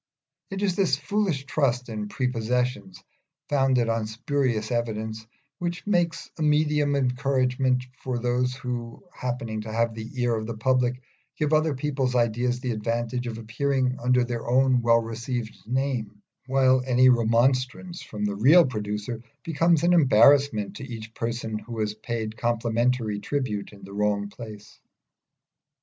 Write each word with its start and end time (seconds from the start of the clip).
It 0.49 0.63
is 0.63 0.75
this 0.75 0.95
foolish 0.95 1.45
trust 1.45 1.87
in 1.87 2.07
prepossessions, 2.07 3.03
founded 3.49 3.87
on 3.87 4.07
spurious 4.07 4.71
evidence, 4.71 5.27
which 5.59 5.85
makes 5.85 6.31
a 6.39 6.41
medium 6.41 6.95
of 6.95 7.03
encouragement 7.03 7.83
for 7.99 8.17
those 8.17 8.55
who, 8.55 9.05
happening 9.13 9.61
to 9.61 9.71
have 9.71 9.93
the 9.93 10.09
ear 10.19 10.33
of 10.35 10.47
the 10.47 10.57
public, 10.57 10.99
give 11.37 11.53
other 11.53 11.75
people's 11.75 12.15
ideas 12.15 12.59
the 12.61 12.71
advantage 12.71 13.27
of 13.27 13.37
appearing 13.37 13.99
under 14.01 14.23
their 14.23 14.47
own 14.47 14.81
well 14.81 15.03
received 15.03 15.55
name, 15.67 16.23
while 16.47 16.81
any 16.87 17.07
remonstrance 17.09 18.01
from 18.01 18.25
the 18.25 18.33
real 18.35 18.65
producer 18.65 19.21
becomes 19.43 19.83
an 19.83 19.93
unwelcome 19.93 20.07
disturbance 20.07 20.33
of 20.33 20.47
complacency 20.47 20.83
with 20.83 20.91
each 21.03 21.13
person 21.13 21.59
who 21.59 21.79
has 21.79 21.93
paid 21.93 22.35
complimentary 22.37 23.19
tributes 23.19 23.71
in 23.71 23.83
the 23.83 23.93
wrong 23.93 24.29
place. 24.29 24.79